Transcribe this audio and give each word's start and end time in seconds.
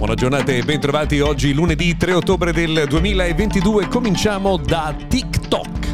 Buona 0.00 0.14
giornata 0.14 0.50
e 0.50 0.62
bentrovati 0.62 1.20
oggi 1.20 1.52
lunedì 1.52 1.94
3 1.94 2.14
ottobre 2.14 2.54
del 2.54 2.86
2022. 2.88 3.88
Cominciamo 3.88 4.56
da 4.56 4.96
TikTok. 4.96 5.89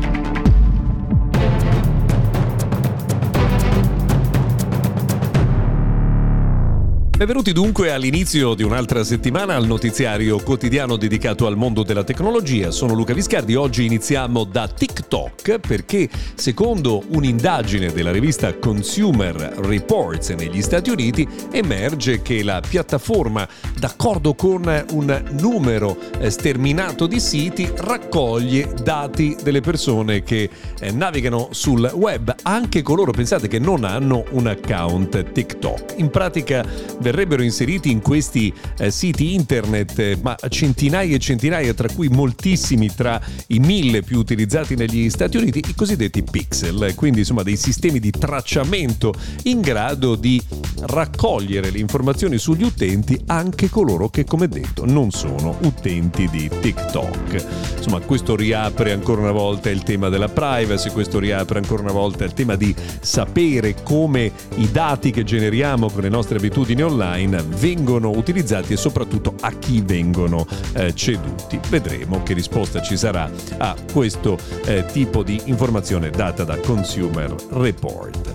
Benvenuti 7.17 7.53
dunque 7.53 7.93
all'inizio 7.93 8.53
di 8.53 8.63
un'altra 8.63 9.03
settimana 9.03 9.55
al 9.55 9.67
notiziario 9.67 10.39
quotidiano 10.39 10.97
dedicato 10.97 11.47
al 11.47 11.57
mondo 11.57 11.83
della 11.83 12.05
tecnologia. 12.05 12.71
Sono 12.71 12.93
Luca 12.93 13.15
Viscardi. 13.15 13.55
Oggi 13.55 13.87
iniziamo 13.87 14.45
da 14.45 14.69
TikTok 14.69 15.61
perché 15.61 16.11
secondo 16.35 17.05
un'indagine 17.09 17.91
della 17.91 18.13
rivista 18.13 18.55
Consumer 18.59 19.35
Reports 19.35 20.29
negli 20.29 20.61
Stati 20.61 20.91
Uniti 20.91 21.27
emerge 21.53 22.21
che 22.21 22.43
la 22.43 22.61
piattaforma, 22.61 23.49
d'accordo 23.79 24.35
con 24.35 24.85
un 24.91 25.23
numero 25.41 25.97
eh, 26.19 26.29
sterminato 26.29 27.07
di 27.07 27.19
siti, 27.19 27.67
raccoglie 27.77 28.75
dati 28.83 29.35
delle 29.43 29.63
persone 29.63 30.23
che 30.23 30.51
eh, 30.79 30.93
navigano 30.93 31.49
sul 31.53 31.91
web, 31.95 32.35
anche 32.43 32.83
coloro 32.83 33.13
pensate 33.13 33.49
che 33.49 33.59
non 33.59 33.85
hanno 33.85 34.23
un 34.33 34.49
account 34.49 35.33
TikTok. 35.33 35.95
In 35.97 36.11
pratica 36.11 36.63
verrebbero 37.07 37.45
inseriti 37.45 37.93
in 37.93 38.01
questi 38.01 38.53
eh, 38.79 38.91
siti 38.91 39.35
internet, 39.35 39.97
eh, 40.01 40.19
ma 40.21 40.37
centinaia 40.49 41.15
e 41.15 41.19
centinaia, 41.21 41.73
tra 41.73 41.89
cui 41.89 42.09
moltissimi 42.09 42.93
tra 42.93 43.21
i 43.49 43.61
mille 43.61 44.03
più 44.03 44.19
utilizzati 44.19 44.75
negli 44.75 45.09
Stati 45.09 45.37
Uniti, 45.37 45.63
i 45.69 45.75
cosiddetti 45.75 46.25
pixel, 46.25 46.95
quindi 46.97 47.21
insomma 47.21 47.45
dei 47.45 47.57
sistemi 47.57 48.01
di 48.01 48.11
tracciamento 48.11 49.15
in 49.45 49.61
grado 49.61 50.17
di 50.17 50.43
raccogliere 50.83 51.71
le 51.71 51.79
informazioni 51.79 52.39
sugli 52.39 52.63
utenti, 52.63 53.19
anche 53.27 53.69
coloro 53.69 54.09
che, 54.09 54.25
come 54.25 54.49
detto, 54.49 54.85
non 54.85 55.11
sono 55.11 55.57
utenti 55.63 56.29
di 56.29 56.49
TikTok. 56.61 57.45
Insomma, 57.77 58.01
questo 58.01 58.37
riapre 58.37 58.93
ancora 58.93 59.23
una 59.23 59.33
volta 59.33 59.71
il 59.71 59.83
tema 59.83 60.09
della 60.09 60.29
privacy, 60.29 60.91
questo 60.91 61.19
riapre 61.19 61.59
ancora 61.59 61.83
una 61.83 61.93
volta 61.93 62.25
il 62.25 62.33
tema 62.33 62.57
di 62.57 62.75
sapere 63.01 63.77
come 63.83 64.31
i 64.57 64.71
dati 64.71 65.11
che 65.11 65.25
generiamo 65.25 65.91
con 65.91 66.03
le 66.03 66.09
nostre 66.09 66.39
abitudini 66.39 66.83
online 66.83 67.43
vengono 67.43 68.11
utilizzati 68.11 68.73
e 68.73 68.77
soprattutto 68.77 69.35
a 69.41 69.53
chi 69.53 69.83
vengono 69.83 70.47
eh, 70.75 70.95
ceduti. 70.95 71.59
Vedremo 71.69 72.23
che 72.23 72.35
risposta 72.35 72.83
ci 72.83 72.97
sarà 72.97 73.31
a 73.59 73.75
questo 73.93 74.39
eh, 74.65 74.85
tipo 74.93 75.23
di 75.23 75.41
informazione 75.45 76.11
data 76.11 76.45
da 76.45 76.59
Consumer 76.59 77.35
Report. 77.51 78.35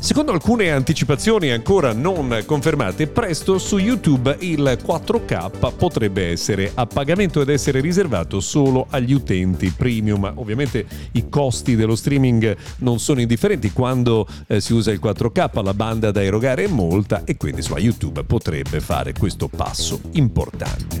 Secondo 0.00 0.32
alcune 0.32 0.70
anticipazioni 0.70 1.50
ancora 1.50 1.67
non 1.92 2.44
confermate, 2.46 3.08
presto 3.08 3.58
su 3.58 3.76
YouTube 3.76 4.34
il 4.40 4.78
4K 4.82 5.76
potrebbe 5.76 6.30
essere 6.30 6.70
a 6.72 6.86
pagamento 6.86 7.42
ed 7.42 7.50
essere 7.50 7.82
riservato 7.82 8.40
solo 8.40 8.86
agli 8.88 9.12
utenti 9.12 9.70
premium. 9.76 10.32
Ovviamente 10.36 10.86
i 11.12 11.28
costi 11.28 11.76
dello 11.76 11.94
streaming 11.94 12.56
non 12.78 12.98
sono 12.98 13.20
indifferenti 13.20 13.70
quando 13.70 14.26
eh, 14.46 14.62
si 14.62 14.72
usa 14.72 14.92
il 14.92 15.00
4K, 15.02 15.62
la 15.62 15.74
banda 15.74 16.10
da 16.10 16.22
erogare 16.22 16.64
è 16.64 16.68
molta 16.68 17.24
e 17.24 17.36
quindi 17.36 17.60
insomma, 17.60 17.80
YouTube 17.80 18.24
potrebbe 18.24 18.80
fare 18.80 19.12
questo 19.12 19.48
passo 19.48 20.00
importante. 20.12 21.00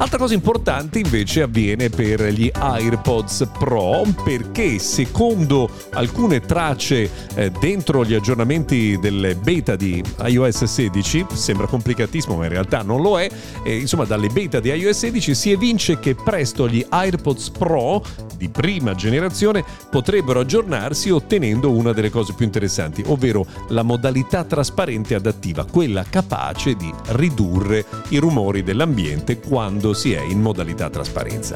Altra 0.00 0.16
cosa 0.16 0.32
importante 0.32 0.98
invece 0.98 1.42
avviene 1.42 1.90
per 1.90 2.22
gli 2.32 2.50
AirPods 2.50 3.50
Pro 3.58 4.02
perché 4.24 4.78
secondo 4.78 5.68
alcune 5.90 6.40
tracce 6.40 7.10
eh, 7.34 7.50
dentro 7.60 8.02
gli 8.02 8.14
aggiornamenti 8.14 8.98
delle 8.98 9.34
beta 9.34 9.76
di 9.76 10.02
iOS 10.24 10.64
16, 10.64 11.26
sembra 11.34 11.66
complicatissimo 11.66 12.34
ma 12.36 12.44
in 12.44 12.50
realtà 12.50 12.80
non 12.80 13.02
lo 13.02 13.20
è, 13.20 13.28
eh, 13.62 13.76
insomma 13.76 14.06
dalle 14.06 14.28
beta 14.28 14.58
di 14.58 14.70
iOS 14.70 15.00
16 15.00 15.34
si 15.34 15.50
evince 15.50 15.98
che 15.98 16.14
presto 16.14 16.66
gli 16.66 16.82
AirPods 16.88 17.50
Pro 17.50 18.02
di 18.38 18.48
prima 18.48 18.94
generazione 18.94 19.62
potrebbero 19.90 20.40
aggiornarsi 20.40 21.10
ottenendo 21.10 21.70
una 21.70 21.92
delle 21.92 22.08
cose 22.08 22.32
più 22.32 22.46
interessanti, 22.46 23.04
ovvero 23.04 23.44
la 23.68 23.82
modalità 23.82 24.44
trasparente 24.44 25.14
adattiva, 25.14 25.66
quella 25.66 26.04
capace 26.08 26.74
di 26.74 26.90
ridurre 27.08 27.84
i 28.08 28.16
rumori 28.16 28.62
dell'ambiente 28.62 29.38
quando 29.40 29.89
si 29.92 30.12
è 30.12 30.20
in 30.20 30.40
modalità 30.40 30.90
trasparenza. 30.90 31.54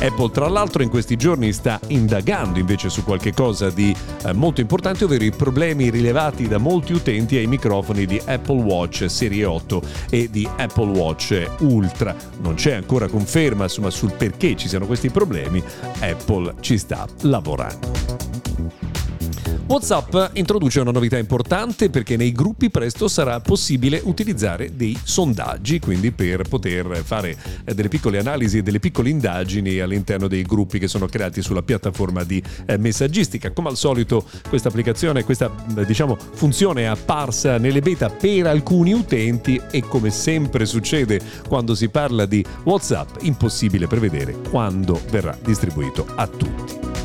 Apple 0.00 0.30
tra 0.30 0.48
l'altro 0.48 0.82
in 0.82 0.88
questi 0.88 1.16
giorni 1.16 1.52
sta 1.52 1.78
indagando 1.88 2.58
invece 2.58 2.88
su 2.88 3.04
qualche 3.04 3.32
cosa 3.32 3.70
di 3.70 3.94
eh, 4.24 4.32
molto 4.32 4.60
importante, 4.60 5.04
ovvero 5.04 5.24
i 5.24 5.30
problemi 5.30 5.90
rilevati 5.90 6.48
da 6.48 6.58
molti 6.58 6.92
utenti 6.92 7.36
ai 7.36 7.46
microfoni 7.46 8.06
di 8.06 8.20
Apple 8.24 8.62
Watch 8.62 9.06
Serie 9.08 9.44
8 9.44 9.82
e 10.10 10.28
di 10.30 10.48
Apple 10.56 10.90
Watch 10.90 11.48
Ultra. 11.60 12.14
Non 12.40 12.54
c'è 12.54 12.72
ancora 12.72 13.08
conferma 13.08 13.64
insomma, 13.64 13.90
sul 13.90 14.12
perché 14.12 14.56
ci 14.56 14.68
siano 14.68 14.86
questi 14.86 15.10
problemi, 15.10 15.62
Apple 16.00 16.54
ci 16.60 16.78
sta 16.78 17.06
lavorando. 17.22 17.99
WhatsApp 19.70 20.32
introduce 20.32 20.80
una 20.80 20.90
novità 20.90 21.16
importante 21.16 21.90
perché 21.90 22.16
nei 22.16 22.32
gruppi 22.32 22.70
presto 22.70 23.06
sarà 23.06 23.38
possibile 23.38 24.00
utilizzare 24.02 24.74
dei 24.74 24.98
sondaggi, 25.00 25.78
quindi 25.78 26.10
per 26.10 26.42
poter 26.48 27.04
fare 27.04 27.36
eh, 27.64 27.72
delle 27.72 27.86
piccole 27.86 28.18
analisi 28.18 28.58
e 28.58 28.62
delle 28.64 28.80
piccole 28.80 29.10
indagini 29.10 29.78
all'interno 29.78 30.26
dei 30.26 30.42
gruppi 30.42 30.80
che 30.80 30.88
sono 30.88 31.06
creati 31.06 31.40
sulla 31.40 31.62
piattaforma 31.62 32.24
di 32.24 32.42
eh, 32.66 32.78
messaggistica. 32.78 33.52
Come 33.52 33.68
al 33.68 33.76
solito 33.76 34.24
questa 34.48 34.70
applicazione, 34.70 35.22
questa 35.22 35.48
eh, 35.76 35.86
diciamo, 35.86 36.16
funzione 36.16 36.82
è 36.82 36.86
apparsa 36.86 37.56
nelle 37.58 37.80
beta 37.80 38.10
per 38.10 38.48
alcuni 38.48 38.92
utenti 38.92 39.62
e 39.70 39.82
come 39.82 40.10
sempre 40.10 40.66
succede 40.66 41.20
quando 41.46 41.76
si 41.76 41.88
parla 41.90 42.26
di 42.26 42.44
WhatsApp, 42.64 43.18
impossibile 43.20 43.86
prevedere 43.86 44.36
quando 44.50 45.00
verrà 45.10 45.38
distribuito 45.40 46.08
a 46.16 46.26
tutti. 46.26 46.99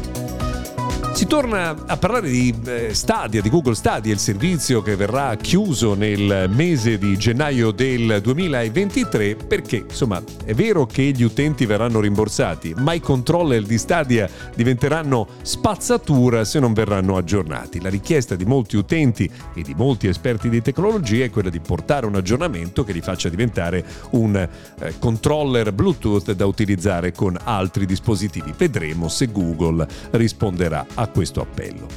Si 1.15 1.27
torna 1.27 1.69
a 1.85 1.95
parlare 1.95 2.29
di 2.29 2.53
eh, 2.65 2.93
Stadia, 2.93 3.41
di 3.41 3.49
Google 3.49 3.73
Stadia, 3.73 4.11
il 4.11 4.19
servizio 4.19 4.81
che 4.81 4.97
verrà 4.97 5.33
chiuso 5.37 5.93
nel 5.93 6.49
mese 6.53 6.97
di 6.97 7.15
gennaio 7.15 7.71
del 7.71 8.19
2023 8.21 9.37
perché 9.37 9.85
insomma 9.87 10.21
è 10.43 10.53
vero 10.53 10.85
che 10.85 11.03
gli 11.03 11.23
utenti 11.23 11.65
verranno 11.65 12.01
rimborsati, 12.01 12.73
ma 12.79 12.91
i 12.91 12.99
controller 12.99 13.63
di 13.63 13.77
Stadia 13.77 14.29
diventeranno 14.55 15.25
spazzatura 15.41 16.43
se 16.43 16.59
non 16.59 16.73
verranno 16.73 17.15
aggiornati. 17.15 17.79
La 17.79 17.89
richiesta 17.89 18.35
di 18.35 18.43
molti 18.43 18.75
utenti 18.75 19.31
e 19.53 19.61
di 19.61 19.73
molti 19.73 20.07
esperti 20.07 20.49
di 20.49 20.61
tecnologia 20.61 21.23
è 21.23 21.29
quella 21.29 21.49
di 21.49 21.61
portare 21.61 22.07
un 22.07 22.15
aggiornamento 22.15 22.83
che 22.83 22.91
li 22.91 23.01
faccia 23.01 23.29
diventare 23.29 23.85
un 24.11 24.35
eh, 24.35 24.99
controller 24.99 25.71
Bluetooth 25.71 26.33
da 26.33 26.45
utilizzare 26.45 27.13
con 27.13 27.37
altri 27.41 27.85
dispositivi. 27.85 28.53
Vedremo 28.57 29.07
se 29.07 29.31
Google 29.31 29.87
risponderà 30.11 30.85
a 30.93 31.03
a 31.05 31.07
questo 31.07 31.41
appello. 31.41 31.87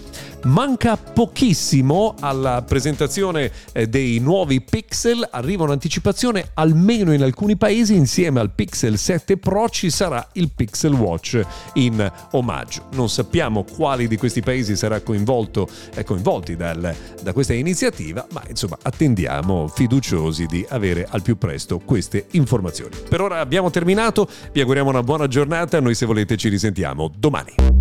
Manca 0.44 0.96
pochissimo 0.96 2.14
alla 2.20 2.62
presentazione 2.62 3.50
eh, 3.72 3.88
dei 3.88 4.20
nuovi 4.20 4.60
Pixel, 4.60 5.26
arriva 5.32 5.64
un'anticipazione 5.64 6.50
almeno 6.54 7.12
in 7.12 7.22
alcuni 7.22 7.56
paesi, 7.56 7.96
insieme 7.96 8.38
al 8.38 8.52
Pixel 8.52 8.98
7 8.98 9.36
Pro 9.38 9.68
ci 9.68 9.90
sarà 9.90 10.26
il 10.34 10.50
Pixel 10.54 10.92
Watch 10.92 11.44
in 11.74 12.12
omaggio. 12.32 12.86
Non 12.92 13.08
sappiamo 13.08 13.64
quali 13.64 14.06
di 14.06 14.16
questi 14.16 14.40
paesi 14.40 14.76
sarà 14.76 15.00
coinvolto, 15.00 15.68
eh, 15.94 16.04
coinvolti 16.04 16.54
dal, 16.54 16.94
da 17.20 17.32
questa 17.32 17.54
iniziativa, 17.54 18.24
ma 18.30 18.42
insomma 18.48 18.78
attendiamo 18.80 19.66
fiduciosi 19.66 20.46
di 20.46 20.64
avere 20.68 21.06
al 21.10 21.22
più 21.22 21.36
presto 21.36 21.80
queste 21.80 22.26
informazioni. 22.32 22.94
Per 23.08 23.20
ora 23.20 23.40
abbiamo 23.40 23.70
terminato, 23.70 24.28
vi 24.52 24.60
auguriamo 24.60 24.88
una 24.88 25.02
buona 25.02 25.26
giornata, 25.26 25.80
noi 25.80 25.96
se 25.96 26.06
volete 26.06 26.36
ci 26.36 26.48
risentiamo 26.48 27.10
domani. 27.16 27.77